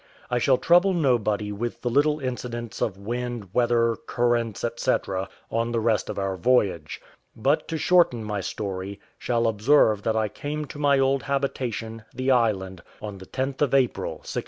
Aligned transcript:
I 0.31 0.39
shall 0.39 0.57
trouble 0.57 0.95
nobody 0.95 1.51
with 1.51 1.83
the 1.83 1.89
little 1.91 2.19
incidents 2.19 2.81
of 2.81 2.97
wind, 2.97 3.49
weather, 3.53 3.95
currents, 4.07 4.65
&c., 4.77 4.95
on 5.51 5.71
the 5.71 5.79
rest 5.79 6.09
of 6.09 6.17
our 6.17 6.35
voyage; 6.35 6.99
but 7.35 7.67
to 7.67 7.77
shorten 7.77 8.23
my 8.23 8.41
story, 8.41 8.99
shall 9.19 9.45
observe 9.45 10.01
that 10.01 10.15
I 10.15 10.27
came 10.27 10.65
to 10.65 10.79
my 10.79 10.97
old 10.97 11.21
habitation, 11.21 12.03
the 12.15 12.31
island, 12.31 12.81
on 12.99 13.19
the 13.19 13.27
10th 13.27 13.61
of 13.61 13.75
April 13.75 14.13
1695. 14.13 14.39